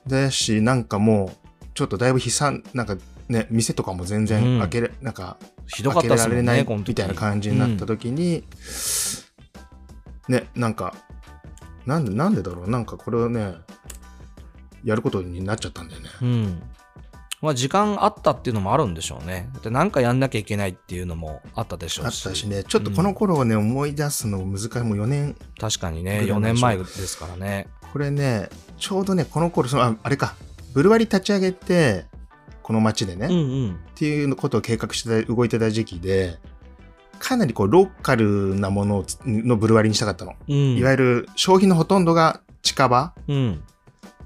[0.05, 2.97] でし、なんかもう、ちょっとだいぶ悲惨、なんか
[3.29, 8.43] ね、店とかも全然開けれ、なんかひどか開けったですもんられないみたいな感じになった時に、
[10.27, 10.95] ね、なんか、
[11.85, 13.55] なんで、なんでだろう、なんかこれをね、
[14.83, 16.09] やることになっちゃったんだよね。
[16.21, 16.63] うん。
[17.45, 19.49] まあ、時間あったっていうのもあるんでしょうね。
[19.63, 22.27] で、なんかやんなきゃいけないっていうのもあったでしょあうし。
[22.27, 24.69] ったしね、ちょっとこの頃をね、思い出すの難しい。
[24.81, 27.67] もう4年、確かにね、4ぐらい前でしょ年前ですからね。
[27.93, 30.35] これね、ちょうどね、この頃、そのああれか、
[30.73, 32.05] ブルワリ立ち上げて、
[32.61, 33.37] この街でね、うんっう
[33.73, 33.79] ん。
[33.95, 36.39] ていうことを計画してた動いてた時期で、
[37.19, 40.33] かなりこうローカルなものをつのブルワリにしたかったの。
[40.47, 40.77] うん。
[40.77, 43.63] いわゆる商品のほとんどが近場うん。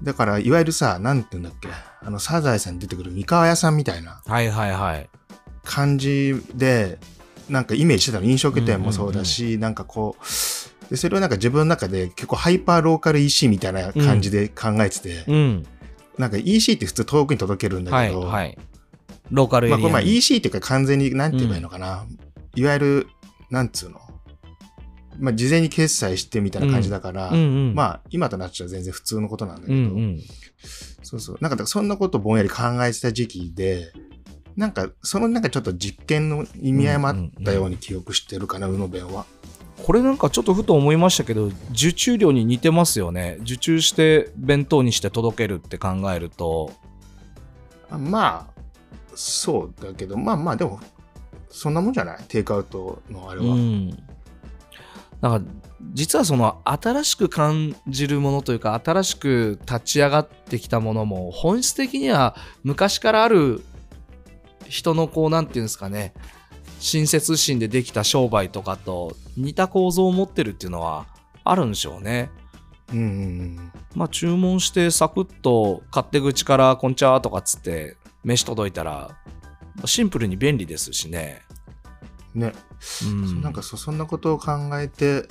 [0.02, 1.68] だから、いわゆるさ、なんて言うんだっけ、
[2.02, 5.08] あの、サザエさんに出てくる三河屋さんみたいなはいはいはい。
[5.64, 6.98] 感じで、
[7.48, 8.26] なんかイメージしてたの。
[8.26, 15.66] 飲食店もそうだし、なんかこう、で、それをなんか自分の中で結構ハイパーローカル EC みたいな感じで考えてて、うん。
[16.18, 18.58] なんか EC って普通遠くに届けるんだはいけど、はい。
[19.30, 19.70] ローカルエ。
[19.70, 22.04] まあこれまあ EC っていうか完全になんて言えばいいのかな。
[22.54, 23.06] いわゆる、
[23.50, 24.00] なんつうの？
[25.20, 27.74] まあ事前に決済してみたいな感じだから、うんうん。
[27.74, 30.20] まあ今となっちゃ全然普通のことなんだけど、うんうん。
[31.02, 31.38] そうそう。
[31.40, 33.92] なんかそんなことぼんやり考えてた時期で、
[34.56, 39.26] なんかそのなんかちょっと実験の意味合いもあったように記憶してるかな、うの弁は。
[39.82, 43.38] これなんかちょっとふと思いましたけど、受注量に似てますよね。
[43.40, 46.72] 受注して弁当にして届けるって考えると。
[47.90, 48.60] あまあ、
[49.14, 50.80] そうだけど、まあまあでも、
[51.48, 52.18] そんなもんじゃない？
[52.28, 53.54] テイクアウトのあれは。
[53.54, 53.98] うん。
[55.20, 55.52] なんか
[55.92, 63.62] 実はその新しく感じるものというか新しく立ち上がってきたものも本質的には昔からある
[64.68, 66.14] 人のこうなんていうんですかね
[66.78, 71.06] 親切心でできた商売とかと似た構造を持ってるっていうのは
[71.44, 72.30] あるんでしょうね。
[72.92, 73.72] うんうんうん。
[73.94, 79.16] まあ注文してサクッと勝手口からこんちはとかっつって飯届いたら
[79.84, 81.42] シンプルに便利ですしね。
[82.34, 82.52] ね、
[83.04, 85.28] うん、なんかそそんなことを考えて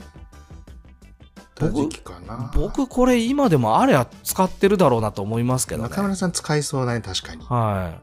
[1.55, 2.51] た時期かな。
[2.55, 5.89] 僕これ今でもあれは使ってるだろうなと思いますけどね。
[5.89, 7.45] 中村さん使いそうだね、確かに。
[7.45, 8.01] は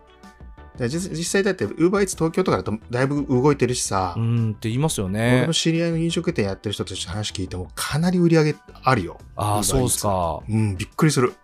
[0.79, 4.21] で実実際だって、ウーバーイーツ東京とかだとだいぶ動いてるしさ、い。
[4.21, 5.55] うんって言いますよ俺ねの。
[5.55, 9.19] 知り合いの飲食店やってる人たちの話聞いても、かなり売り上げあるよ。
[9.37, 10.41] ああ、そうっすか。
[10.49, 11.35] うん、びっくりする。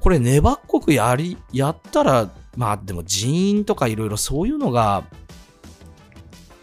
[0.00, 5.04] これ粘っこくやり、やったら、まあでも人員とかいろいろそういうのが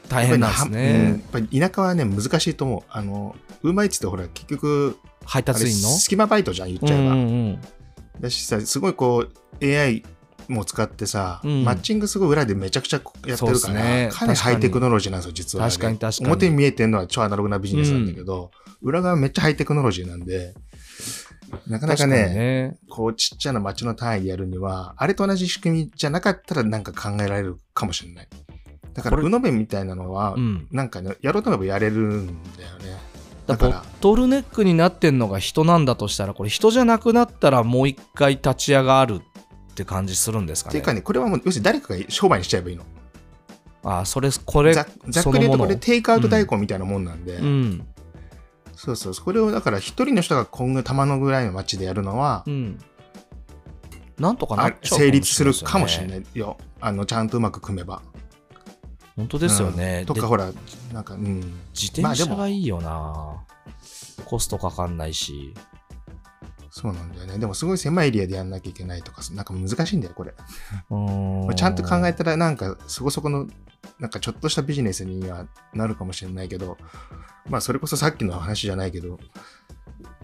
[0.09, 1.03] 大変なんですうんね。
[1.09, 2.81] やっぱり田舎はね、難しいと思う。
[2.89, 5.89] あの、ウーバーイってほら、結局、配達員の？
[5.89, 7.13] 隙間バイトじゃん、言っちゃえば。
[7.13, 7.61] うんうん
[8.21, 9.25] だしさ、すごいこ
[9.61, 10.03] う、AI
[10.47, 15.71] も使ってさ、うんマッチングすごい裏でめちゃくちゃやってるから、ねかなりハイテクノロジーなんですよ、実は、ね。
[15.71, 20.53] 確かに確かに表に見えてるのは超アナログなビジネスなんだけど、裏側めっちゃハイテクノロジーなんで、
[21.67, 22.77] なかなかね、ね。
[22.89, 28.27] こうちっちゃな街の単位でやるには、あれと同じ仕組みじゃなかったらなんか考えられるかもしれない。
[28.95, 30.67] だから、これうの弁みたいなのは、うん。
[30.71, 32.27] なんかね、やろうと思えばやれるん
[32.57, 32.97] だよね。
[33.45, 40.71] だから、トルネックになってんのが人なんだとしたら、これ人じゃなくなったらもう一回立ち上がるって感じするんですかね。
[40.71, 42.83] っていうかね、これはもう、要するに誰かが商売にしちゃえばいいの。
[43.83, 47.85] ああ、それ、これ、ざざっくり言うとこれテイクアウト代行みたいなもんなんで、うん。
[48.75, 52.79] そうそう、これをだから一人の人が今後玉のぐらいの街でやるのは、うん。
[54.17, 56.07] なんとかなあっちゃう成立するかもしれい。
[56.07, 56.57] ないよ。
[56.79, 58.01] あの、ちゃんとうまく組めば。
[59.15, 60.01] 本当ですよね。
[60.01, 60.51] でとかほら、
[60.93, 61.39] なんか、うん。
[61.73, 63.43] 自転車がいいよな、
[64.25, 65.53] コストかかんないし。
[66.69, 67.37] そうなんだよね。
[67.37, 70.33] でもすごい狭いエリアでやんなきゃいけないとか、なんか難しいんだよ、これ。
[71.55, 73.47] ちゃんと考えたら、なんかそこそこの、
[73.97, 76.77] なんかちょっとしたビジネスにはなるかもしれないけど、
[77.49, 79.17] まあそれこそさっきの話じゃないけど、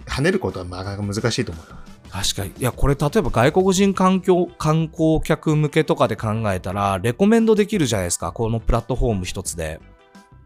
[0.05, 1.77] 跳ねることはなかなか難しいと思うよ。
[2.11, 2.51] 確かに。
[2.57, 8.33] いや、これ例えば外国人環境観光客向けとかで考えたら、レコメンドできるじゃないですか。
[8.33, 9.79] このプラットフォーム一つで。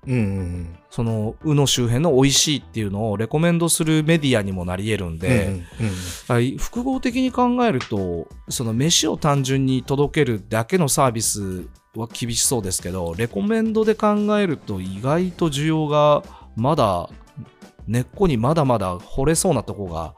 [0.05, 0.75] うんうんうん。
[0.91, 16.23] その、宇野周辺の美味しいっていうのをレコメンドするメディアにもなり得るんで、うんうん複合的に考えると、その飯を単純に届けるだけのサービスは厳しそうですけど、レコメンドで考えると意外と需要が
[16.55, 17.09] まだ、
[17.87, 20.15] 根っこにまだまだ掘れそうなとこが、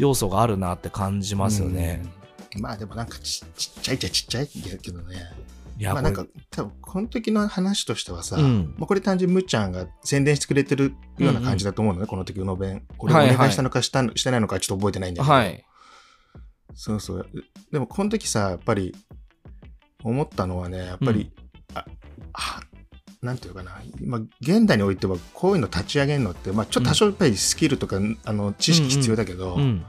[0.00, 2.02] 要素があるなって感じますよね。
[2.56, 2.62] うん。
[2.62, 5.16] まあでもなんかちちっちゃいっちゃちっちゃいけどね。
[5.78, 12.86] いや、まあなんかこれ、多分この時の話としてはさ、うんまあ、これ単純にむっちゃんが宣伝してくれてるような感じだと思うのね、この時の弁。
[12.98, 15.32] 俺はいはいお願いしたのかした,、してないのかちょっと覚えてないんだけど。
[15.32, 15.64] はい。
[16.74, 17.26] そうそう。
[17.70, 18.94] でもこの時さ、やっぱり
[20.02, 21.30] 思ったのはね、やっぱり、
[21.74, 21.84] あ
[22.32, 22.60] あ
[23.22, 29.84] なんていうかな、今、現代においてはこういうの立ち上げるのって、まあちょっと多少やっぱりスキルとか、あの知識必要だけど、うん。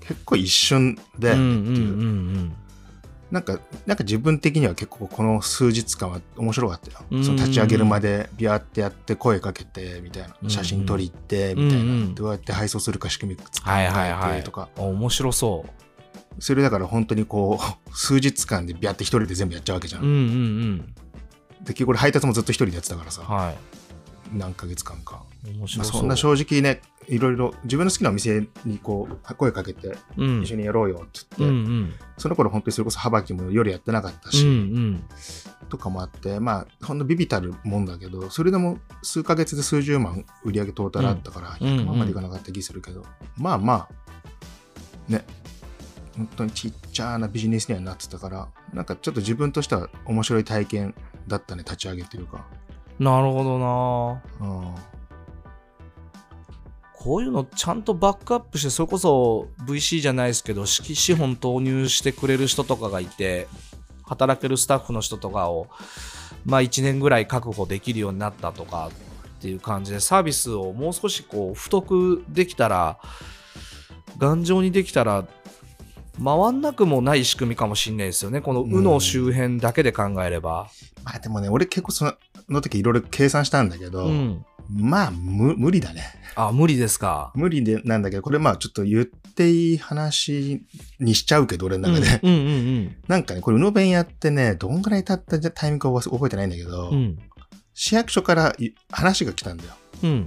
[0.00, 1.86] 結構一瞬だうんうよねっていう。
[1.86, 2.56] んうん
[3.30, 6.98] なんか、なんか自分的には結構この数日間は面白かったよ。
[7.10, 10.36] うんその立ち上げるまでビャーってやって声かけてみたいな。
[10.42, 11.84] うん写真撮り行ってみたいな。
[11.84, 14.32] うんうんどうやって配送するか仕組み作はいはいはい。
[14.32, 14.68] ってとか。
[14.76, 16.42] あ面白そう。
[16.42, 20.02] それだから本当にこう、数日間でビャーって一人で全部やっちゃうわけじゃん。
[20.02, 20.94] うんうんうん。
[21.64, 23.22] で、結局これ配達もずっと一人でやってたからさ。
[23.22, 23.54] は
[24.34, 25.22] 何ヶ月間か。
[25.44, 25.50] い。
[25.50, 26.00] 面まあ、白そう。
[26.00, 31.94] そんな正直ね、いろいろ自分の好きなお店にこう、声かけてうん一緒にやろうよってうんう言って、ん。
[32.18, 35.04] その頃本当にそれこそ幅木も夜やってなかったうんし、うん。
[35.68, 43.04] とかもあって、まあ、ほんのビビたるもんだけど、それでも数ヶ月で数十万売り上げトータルあったから、うん100万までいかなかった気するけど、
[43.36, 45.24] まあまあ、ね、
[46.16, 50.94] 本当にちっちゃなビジネスにはなってたから、なんかちょっと自分としては面白い体験
[51.26, 52.46] だったね、立ち上げというか。
[52.98, 54.74] なるほどなうん
[57.02, 63.48] こういうのちゃんとバックアップして、それこそ VC じゃないですけど、資資本投入してくれる人とかがいて、
[64.04, 65.66] 働けるスタッフの人とかを、
[66.44, 68.88] まあ1年ぐらい確保できるようになったとか
[69.38, 73.00] っていう感じで、サービスをもう少しこう太くできたら、
[74.16, 75.26] 頑丈にできたら、
[76.22, 78.40] 回んなくもない仕組みかもしれないですよね。
[78.40, 80.68] この右脳周辺だけで考えれば。
[81.04, 82.14] まあでもね、俺結構その
[82.48, 84.44] の時いろいろ計算したんだけど、うん。
[84.68, 86.02] まあ無無理だね。
[86.34, 87.32] あ、無理ですか。
[87.34, 90.62] 無理でなんだけど、これまあちょっと言っていい話
[90.98, 92.20] にしちゃうけど、俺の中で。
[92.22, 96.96] うんうんうんなんかね、これ、うの弁やってね、どんぐらい経ったタイミングか覚えてないんだけど、うん。
[96.96, 97.18] うん。
[97.74, 99.70] 市役所からい話が来たんだよ。
[100.04, 100.26] うん。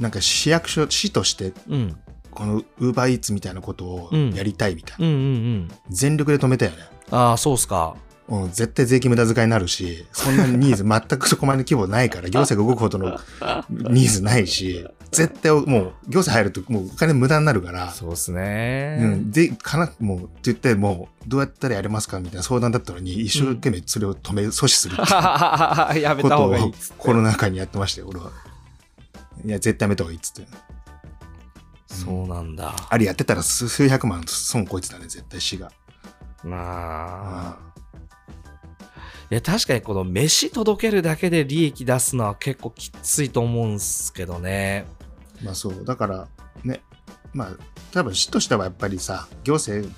[0.00, 1.96] なんか市役所、市として、うん。
[2.34, 5.06] このウーバーイーツみたいなことをやりたいみたいな。
[5.06, 5.26] うんうんう
[5.60, 5.70] ん。
[5.88, 6.78] 全力で止めたよね。
[7.10, 7.96] ああ、そうっすか。
[8.26, 13.18] うん、絶対税金無駄遣いになるし、そんなにニーズ、 全くそこまでの規模ないから、行政が動くほどの
[13.68, 15.64] ニーズないし、絶対もう、
[16.08, 18.98] 行政入るともうお金無駄になるから、そうっすね。
[19.00, 26.72] うん、で、かな、もう、って言って、もう、どうやったらやれますかみたいな相談だったのに、一生懸命それを止め、阻止するってことを。
[26.96, 28.30] コロナ禍にやってましたよ、俺は。
[29.44, 30.48] いや、絶対やめた方がいいっつって。
[31.94, 32.74] そうなんだ。
[32.88, 35.70] あれやってたら数数百万損こいてたね、絶対市が。
[36.42, 37.74] まあ。
[39.30, 44.86] いや、確かにこの飯届けるだけで利益出すのは結構きついと思うんすけどね。
[45.42, 46.28] まあそう、だから、
[46.62, 46.82] ね、
[47.32, 47.48] まあ、
[47.92, 49.90] 多分市としてはやっぱりさ、行政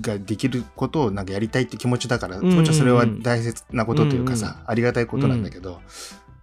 [0.00, 5.80] ができることをなんかやりたいって気持ちだから、もちろんそれは大切なことというかさ、うんありがたいことなんだけど、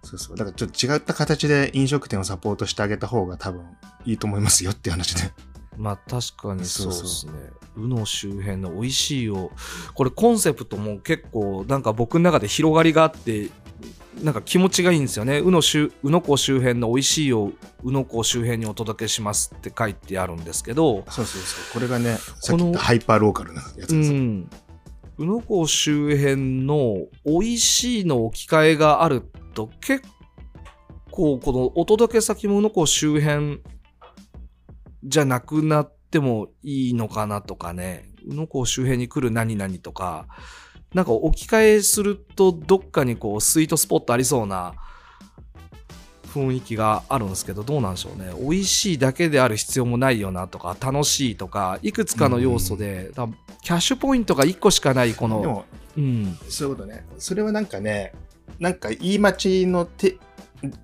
[0.02, 0.36] そうそう。
[0.36, 3.62] だからちょっと違った形で飲食店をサポートしてあげた方が多分
[4.04, 5.30] いいと思いますよっていう話で。
[5.76, 7.32] まあ確かにそうですね。
[7.76, 9.50] 宇野周辺の美味しいを、
[9.94, 13.48] これコンセプトも結構なんか僕の中で広がりがあって、
[14.22, 15.38] なんか気持ちがいいんですよね。
[15.38, 21.74] 宇野周宇野港周辺の美味しいを宇野港周辺にお届けしますって書いてあるんですけど、そうそうそう。
[21.74, 24.12] これがね、このたハイパーローカルなやつうです。
[24.12, 24.50] ん。
[25.16, 29.22] 宇野港周辺の美味しいの置き換えがある
[29.66, 30.02] と結
[31.10, 33.60] 構このお届け先も宇野港周辺
[35.04, 38.08] じゃなくなってもいいのかなとかね。
[38.26, 40.26] 宇野港周辺に来る何々とか、
[40.94, 44.74] なんか置き換えするとどっかにこうスイートスポットありそうな
[46.34, 48.32] 雰囲気があるんですけど、どうなんでしょうね。
[48.38, 55.64] 美味しいだけである必要もないよなとか、楽しいとか、いくつかの要素で、多分キャッシュポイントが1個しかないこの、でも、
[55.96, 57.06] うん、そういうことね。
[57.18, 58.12] それはなんかね、
[58.60, 60.18] なんかいい街のて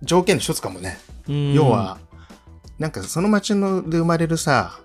[0.02, 0.98] 条件の一つかもね。
[1.28, 1.52] うん。
[1.52, 1.98] 要は、
[2.78, 4.80] なんかその街ので生まれるさ、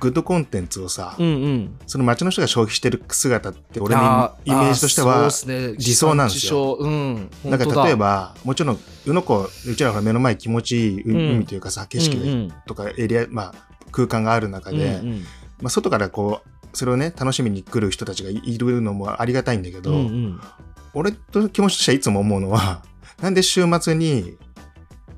[0.00, 1.78] グッドコンテンツをさ、うんうん。
[1.86, 5.30] その街の人が消費してる姿って俺のあイメージとしては、
[5.78, 6.76] 理想なんですよ。
[6.76, 7.30] 地産地消うん。
[7.44, 7.86] なんか本当だ。
[7.86, 12.52] 例えば、もちろん、宇野湖、うちらの目の前気持ちいいうん海というかさ、景色うんうん。
[12.66, 13.54] とかエリア、まあ
[13.90, 15.20] 空間がある中で、うんうん。
[15.62, 20.40] まあ外からこう、それをね、楽しみに来る人たちがいるのもありがたいんだけど、うんうん
[20.94, 22.82] 俺と気持ちとしてはいつも思うのは、
[23.20, 24.36] なんで週末に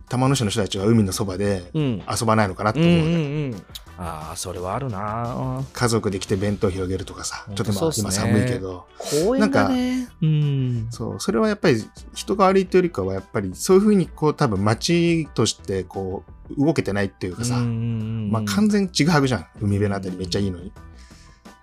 [0.08, 2.02] 玉野市の人たちは海のそばでうん。
[2.08, 3.18] 遊ばないのかなってうん思う、うんう
[3.50, 3.62] ん。
[3.98, 5.64] ああそれはあるな。
[5.72, 8.86] 家族で来て弁当広げるとかさ、ちょっとまあ今寒いけど、
[9.24, 10.08] 公園だね。
[10.22, 10.88] うん。
[10.90, 11.82] そう、それはやっぱり
[12.14, 16.24] 人が悪いというよりかは、やっぱりそういうふうにこう多分街としてこ
[16.56, 19.46] う動けてないっていうかさ、まあ完全にちぐはぐじゃん。
[19.60, 20.72] 海辺のあたりめっちゃいいのに。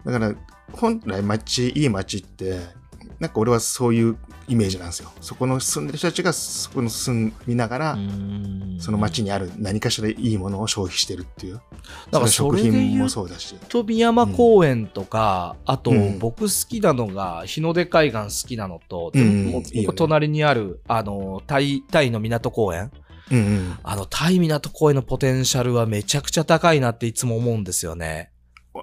[0.05, 0.33] だから、
[0.73, 2.59] 本来街、いい街って、
[3.23, 4.17] なんか俺はそういう
[4.49, 5.09] イメージなんですよ。
[5.21, 7.97] そこの住んでる人たちがそこの住みながら、
[8.79, 11.61] その街にある何かしらいいものを消費してるっていう。
[12.11, 13.55] だから食品もそうだし。
[13.69, 22.91] 飛山公園とか、あとうん僕好きなのが日の出海岸好きなのと、うんでもいいよね隣にあるあのタイタイの港公園
[23.31, 23.77] うんうん。
[23.83, 28.32] あのタイ港公園のポテンシャルはめちゃくちゃ高いなっていつも思うんですよね。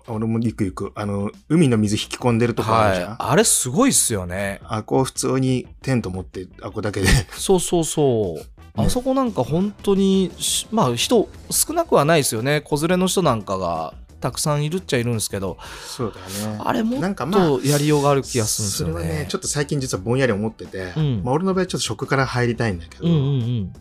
[0.07, 0.92] 俺も行く行く。
[0.94, 3.09] あの、海の水引き込んでるとこあるじゃん？
[3.11, 4.61] はい、あれすごいっすよね。
[4.64, 7.07] あこう普通にテント持って、あこだけで。
[7.33, 8.46] そうそうそう。
[8.76, 12.61] あそこなんか本当にしまあ人少なくはないですよね。
[12.61, 16.61] 子連れの人なんかがたくさんいるっちゃいるんですけど、そうだよね。
[16.64, 18.94] あれもっなんかまあとやりようがある気がするんですよね。
[18.94, 23.72] それはね、ちょっと最近実はぼんやり思ってて、うんまあ俺の場合ちょっと食から入りたいんだけど、うんうん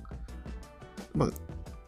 [1.16, 1.34] うん。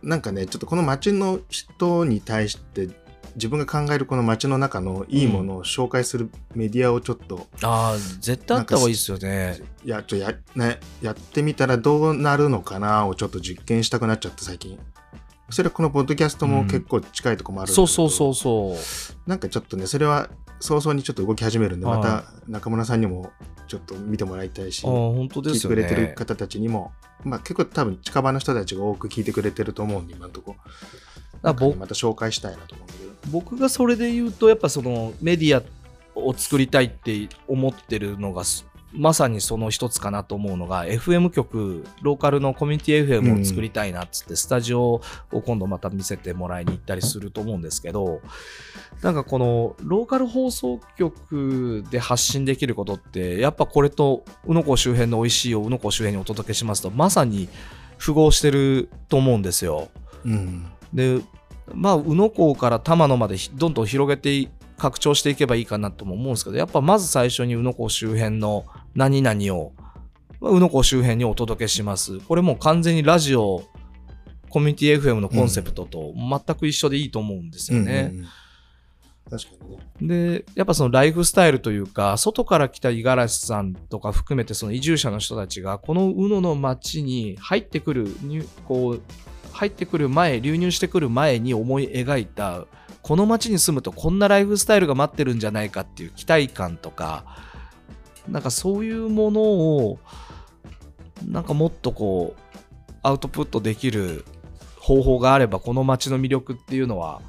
[0.03, 2.89] なんかね、ちょっとこの街の人に対して、
[3.35, 9.59] 自分が考えるこの街の中のいいものを紹介するメディアをちょっと、ああ、絶対あった方がいいですよね。
[9.85, 14.77] いや、ちょや、ね、やってみたらどうなるのかなをちょっと実験したくなっちゃって最近。
[15.49, 19.29] それはこのポッドキャストも結構近いとこもあるんだけど、そうそうそうそう。
[19.29, 20.29] なんかちょっとね、それは
[20.61, 23.31] 早々にちょっと動き始めるんで、はいまた中村さんにも
[23.67, 25.83] ちょっと見てもらいたいし、本当で聞いすよね。
[25.83, 30.71] てくれてる方たちにも、まあ結構多分近場の人たちが多く聞いてくれてると思うんで、今のところ。
[31.41, 31.63] また
[31.95, 33.11] 紹介したいなと思うんだけど。
[33.31, 35.63] 僕がそれで言うと、やっぱそのメディア
[36.15, 48.21] を作りたいって思ってるのがす、まさにその一つかなと思うのが、FM 局、ローカルのコミュニティ FM を作りたいなっつって、スタジオを今度また見せてもらいに行ったりすると思うんですけど、
[49.01, 57.47] なんかこのローカル放送局で発信できることって、やっぱこれと宇野港周辺の美味しいを宇野港周辺にお届けしますと、まさに
[57.97, 59.87] 符合してると思うんですよ。
[60.25, 60.70] うん。
[60.93, 61.21] で、
[61.73, 69.73] まあ、宇野港から玉野までひどんどん広げてい拡張していけばいいかなとも思うんですけど、やっぱまず最初に宇野港周辺の何々を、
[70.39, 72.19] まあ宇野港周辺にお届けします。
[72.19, 73.63] これもう完全にラジオ、
[74.49, 78.13] コミュニティ FM のコンセプトと全く一緒でいいと思うんですよね。
[79.29, 79.49] 確か
[79.99, 80.39] にね。
[80.39, 89.01] で、やっぱそのライフスタイルというか、外から来た五十嵐さんとか含めてその移住者の人たちが、この宇野の町に入ってくる、入こう、
[89.51, 92.65] 入ってくる前、流入してくる前に思い描いた、
[93.01, 97.25] この町に住むとこんなライフスタイルが待ってるんじゃないかっていう期待感とか、
[98.27, 99.99] なんかそういうものを、
[101.27, 102.59] なんかもっとこう、
[103.03, 104.25] アウトプットできる
[104.77, 107.21] 方法があれば、この町の魅力っていうのは、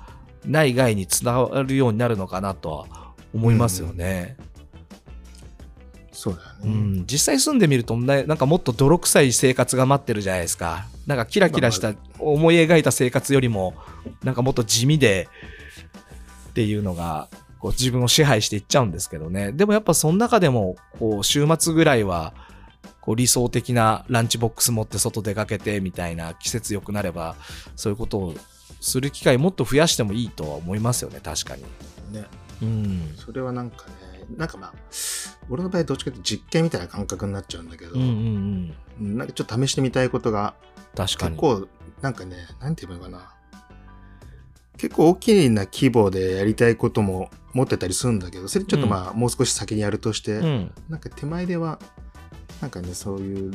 [0.44, 2.87] 内外につながるようになるのかなとは
[3.35, 4.37] 思いますよね。
[6.12, 6.72] そうだよね。
[6.72, 10.87] うん、実際住んでみるとね、なんかもっと泥臭い生活が待ってるじゃないですか。
[11.06, 13.74] なんかキラキラした思い描いた生活よりも、
[14.22, 15.28] なんかもっと地味で
[16.50, 19.52] っていうのが、こう自分を支配していっちゃうんですけどね。
[19.52, 22.34] でもやっぱその中でも、こう週末ぐらいは、
[23.00, 27.36] こう理想的なランチボックス持って外出かけてみたいな季節良くなれば、
[27.74, 28.34] そういうことを
[28.80, 31.62] する機会もっと増やしてもいいとは思いますよね、確かに。
[32.12, 32.24] ね。
[32.62, 33.14] うん。
[33.16, 33.92] それはなんかね、
[34.36, 34.74] なんかまあ、
[35.50, 38.74] 俺の場合どっちかというと実験みたいな感覚になっちゃうんだけど、うんうんうん。
[39.00, 40.54] うんなんかちょっと試してみたいことが
[40.96, 41.37] 確かに。
[41.37, 41.68] 結構、
[42.00, 43.35] なんかね、なんて言えばいいのかな。
[44.76, 50.73] 結構大きな規模でやりたいことも持ってたりするんだけど、それちょっとまあ、もう少し先にやるとして、うん。
[50.88, 51.79] なんか手前では、
[52.60, 53.52] なんかね、そういう、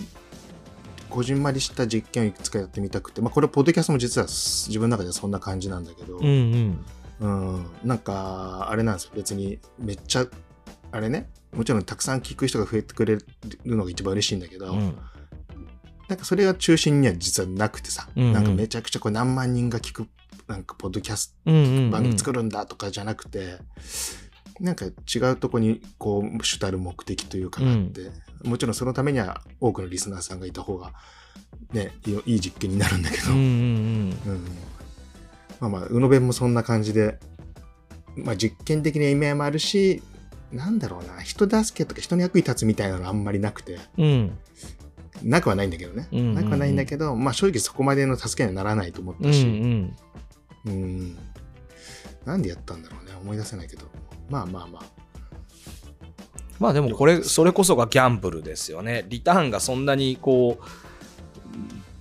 [1.10, 6.86] こじんまりした実験をいくつかやってみたくて、まあこれ、ポッドキャストも実は自分の中ではそんな感じなんだけど、うんうん。
[7.20, 9.12] うん、なんか、あれなんですよ。
[9.16, 10.28] 別に、めっちゃ、
[10.92, 13.26] あれね、もちろんたくさん聞く人が増えてくれる
[13.66, 14.98] のが一番嬉しいんだけど、うん
[16.08, 18.34] なんかそれが中心には実はなくてさ、うんうん。
[18.34, 20.08] なんかめちゃくちゃこう何万人が聞く、
[20.48, 21.92] なんかポッドキャスうんうんうん。
[21.92, 23.58] ト番組作るんだとかじゃなくて、
[24.60, 28.10] なんか違うとこにこう主たる目的というかがあって、
[28.44, 30.94] もちろんそのためには多くのリスナーさんがいた方が
[31.74, 33.52] ねいい実験になるんだけど、うんうんうん。
[33.52, 34.46] うん。
[35.60, 37.20] まあまあ宇野弁もそんな感じで、
[38.16, 40.02] まあ、実験的な意味合いもあるし
[40.52, 43.80] なんだろうな人助けとか人の役に立つみたいなのあんまりなくて。
[43.98, 44.38] うん。
[45.24, 46.36] なくはないんだけどね、うんうんうん。
[46.36, 49.96] なくはないんだけど、まあ、正直そこまでの助けにはならないと思っうんうたし、ん。
[50.66, 51.18] うん。
[52.26, 53.14] なんでやったんだろうね。
[53.22, 53.86] 思い出せないけど。
[54.30, 54.84] まあまあまあ。
[56.60, 59.06] まあでもこれ、それこそがギャンブルですよね。
[59.08, 60.60] リターンがそんなにこ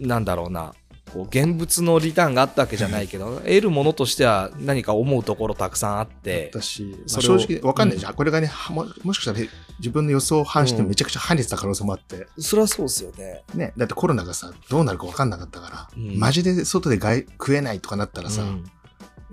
[0.00, 0.74] う、なんだろうな、
[1.12, 9.46] こう現物のリターンがあったわけじゃないけど、得るものとしては何か思うところたくさんあって、私、まあ正直わかんないじゃん、これがねはももしかしたら
[9.78, 13.44] 自分の予想を反してめちゃくちゃ跳ねてた可能性もあって、それはそうですよね。
[13.54, 16.18] ね、だってコロナがさどうなるかわかんなかったから、うん。
[16.18, 18.64] マジで外で外食えないとかなったらさ、うん。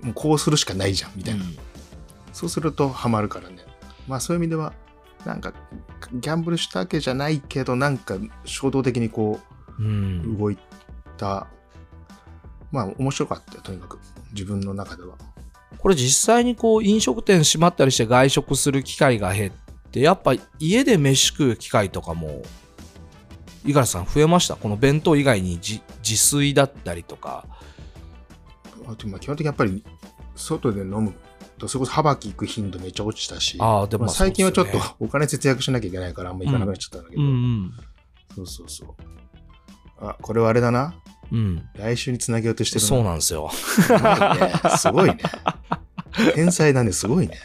[0.02, 1.56] もうこうするしかないじゃんみたいな、うん。
[2.32, 3.58] そうするとハマるからね。
[4.06, 4.72] まあそういう意味では
[5.24, 5.52] なんか
[6.12, 9.40] ギャンブルしたわけじゃないけどなんか衝動的にこ
[9.78, 10.34] うん。
[10.36, 10.58] う動い
[11.16, 11.48] た、
[12.74, 13.98] まあ面白かったよとにかく。
[14.32, 15.16] 自分の中では。
[15.78, 19.52] これ実際にこう飲食店閉まったりして外食する機会が減っ
[19.90, 22.42] てやっぱ家で飯食う機会とかも
[23.64, 24.56] 五十嵐さん増えました？
[24.56, 27.46] この弁当以外に自自炊だったりとか。
[28.86, 29.84] あとまあ基本的にやっぱり
[30.34, 31.14] 外で飲む
[31.58, 37.72] とそれこそハバキ行く頻度めっちゃ落ちたしああでもまあ、最近はちょっとお金節約しなきゃいけないからあんま行かなくなっちゃったんだけど、うん。
[38.34, 38.88] そうそうそう。
[40.00, 40.94] あこれはあれだな
[41.32, 44.52] うんうん来週につなげようとしてるなそうなんですよすごいね。
[44.78, 45.18] すごいね。
[46.34, 47.38] 天才だね、すごいね。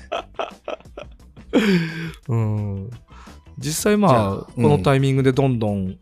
[2.27, 2.89] うん
[3.57, 5.97] 実際まあじゃあこのタイミングでどんどん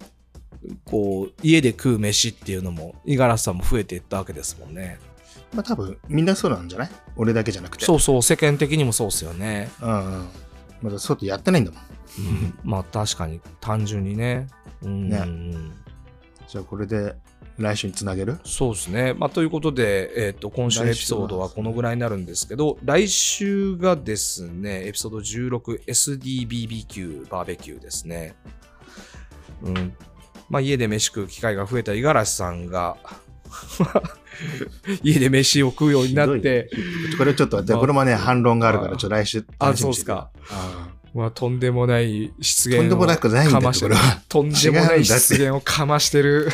[0.86, 4.99] こう家で食う飯っていうのも五十嵐さんも増えていったわけですもんね
[5.53, 6.89] まあ多分、みんなそうなんじゃない？
[7.15, 7.86] 俺だけじゃなくて。
[7.86, 10.28] そうそう世間的にもそうですよねうんうん。
[10.82, 11.82] まだ外やってないんだもん。
[12.19, 14.47] うんまあ確かに単純にね。
[14.82, 15.23] うんね
[16.49, 17.15] じゃあこれで
[17.57, 18.37] 来週につなげる？
[18.43, 19.13] そうですね。
[19.13, 28.35] まあ、ということで、えっと今週のエピソードはこのぐらいになるんですけど、来週がですね、エピソード 16SDBBQ バーベキューですね。
[29.63, 29.93] うん。
[30.49, 32.95] まあ、家で飯食う機会が増えた五十嵐さんが
[35.03, 36.69] 家で飯を食うようになって、
[37.17, 40.29] これちょっとまあこれもね、反論があるから、あちょっと来週あそうっすか。
[40.49, 43.95] あまあ、とんでもない失言をかましてる。
[44.29, 46.49] とんでもない失言をかましてる。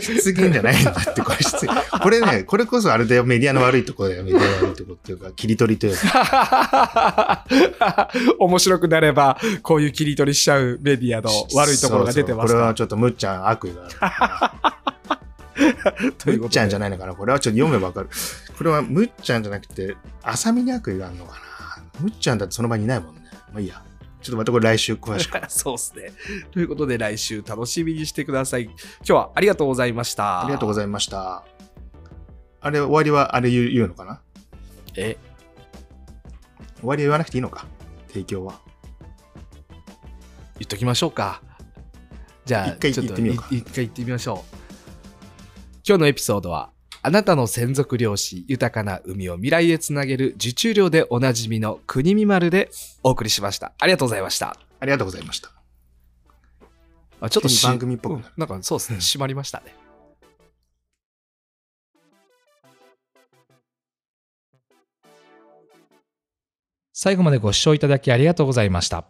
[0.00, 1.74] 失言じゃないんだって、これ失言。
[2.00, 7.44] これね、 これこそあれだよ、メディアの悪いところだよ、メディアの悪いところっていうか、切り取りというか。
[8.38, 14.74] 面白くなれば、こういう切り取りしちゃうメディアの悪いところが出てますかそうそうこれはちょっとむっちゃん悪意があ
[15.56, 16.38] る。
[16.38, 18.08] むっちゃんじゃないのかなこれはちょっと読めばわかる。
[18.56, 21.38] これはむっちゃんじゃなくて、浅見に悪意があるのかな
[22.00, 23.22] むっちゃんだってその場にいないもんね。
[23.52, 23.82] まあいいや。
[24.24, 25.38] ちょっとまたこれ来週詳しく。
[25.52, 26.12] そうですね。
[26.50, 28.64] ということで来週楽しみにしてください。
[28.64, 30.42] 今日はありがとうございました。
[30.42, 31.44] ありがとうございました。
[32.62, 34.22] あれ、終わりはあれ言う言うのかな？
[34.96, 35.18] え、
[36.80, 37.66] 終わりは言わなくていいのか？
[38.08, 38.60] 提供は。
[40.58, 41.42] 言っときましょうか。
[42.46, 44.56] じゃあ、一回言ってみよう一回言ってみましょう。
[45.86, 46.70] 今日のエピソードは、
[47.06, 52.70] あなたの専属漁師、豊かな海を未来へつなげる受注漁でおなじみの国見丸で
[53.02, 53.74] お送りしました。
[53.78, 54.56] ありがとうございました。
[54.80, 55.50] ありがとうございました。
[57.20, 59.74] あちょっと番組っぽくななんかそうですね、締まりましたね。
[66.94, 69.04] 最後までご視聴いただきありがとうございました。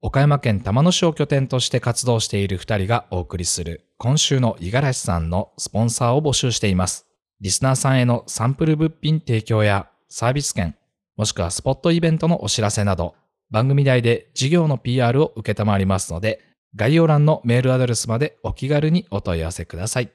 [0.00, 7.06] 岡山県玉野市を拠点として活動している2人がお送りする今週の五十嵐さんのスポンサーを募集しています。
[7.40, 10.76] リスナーさんへのサンプル物品提供やサービス券、
[11.16, 13.14] もしくはスポットイベントのお知らせなど、
[13.50, 16.42] 番組内で事業の PR を受けたまわりますので、
[16.76, 20.12] 概要欄のメールアドレスまでお気軽にお問い合わせください。